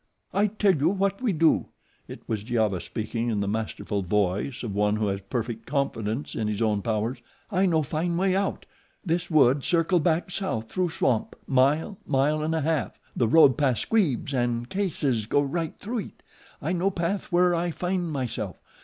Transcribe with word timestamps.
"I 0.33 0.47
tell 0.47 0.73
you 0.75 0.89
what 0.89 1.21
we 1.21 1.31
do." 1.31 1.67
It 2.07 2.23
was 2.27 2.41
Giova 2.43 2.79
speaking 2.81 3.29
in 3.29 3.39
the 3.39 3.47
masterful 3.47 4.01
voice 4.01 4.63
of 4.63 4.73
one 4.73 4.95
who 4.95 5.05
has 5.09 5.21
perfect 5.29 5.67
confidence 5.67 6.33
in 6.33 6.47
his 6.47 6.59
own 6.59 6.81
powers. 6.81 7.19
"I 7.51 7.67
know 7.67 7.83
fine 7.83 8.17
way 8.17 8.35
out. 8.35 8.65
This 9.05 9.29
wood 9.29 9.63
circle 9.63 9.99
back 9.99 10.31
south 10.31 10.71
through 10.71 10.89
swamp 10.89 11.35
mile, 11.45 11.99
mile 12.07 12.43
an' 12.43 12.55
a 12.55 12.61
half. 12.61 12.99
The 13.15 13.27
road 13.27 13.59
past 13.59 13.83
Squeebs 13.89 14.33
an' 14.33 14.65
Case's 14.65 15.27
go 15.27 15.39
right 15.39 15.77
through 15.77 15.99
it. 15.99 16.23
I 16.63 16.71
know 16.73 16.89
path 16.89 17.29
there 17.29 17.53
I 17.53 17.69
fin' 17.69 18.09
myself. 18.09 18.55